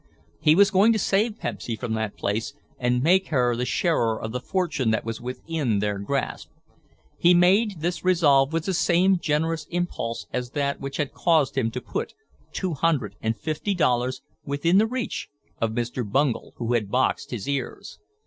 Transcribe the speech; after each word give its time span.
He 0.39 0.55
was 0.55 0.71
going 0.71 0.93
to 0.93 0.97
save 0.97 1.37
Pepsy 1.37 1.75
from 1.75 1.93
that 1.93 2.17
place 2.17 2.55
and 2.79 3.03
make 3.03 3.27
her 3.27 3.55
the 3.55 3.65
sharer 3.67 4.19
of 4.19 4.31
the 4.31 4.39
fortune 4.39 4.89
that 4.89 5.05
was 5.05 5.21
within 5.21 5.77
their 5.77 5.99
grasp. 5.99 6.49
He 7.19 7.35
made 7.35 7.81
this 7.81 8.03
resolve 8.03 8.51
with 8.51 8.65
the 8.65 8.73
same 8.73 9.19
generous 9.19 9.67
impulse 9.69 10.25
as 10.33 10.53
that 10.53 10.79
which 10.81 10.97
had 10.97 11.13
caused 11.13 11.55
him 11.55 11.69
to 11.69 11.81
put 11.81 12.15
two 12.51 12.73
hundred 12.73 13.13
and 13.21 13.37
fifty 13.37 13.75
dollars 13.75 14.23
within 14.43 14.79
the 14.79 14.87
reach 14.87 15.29
of 15.61 15.69
Mr. 15.73 16.03
Bungel 16.03 16.53
who 16.55 16.73
had 16.73 16.89
boxed 16.89 17.29
his 17.29 17.47
ears. 17.47 17.99